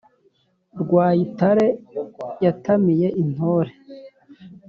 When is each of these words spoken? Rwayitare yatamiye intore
Rwayitare 0.81 1.67
yatamiye 2.45 3.07
intore 3.21 3.71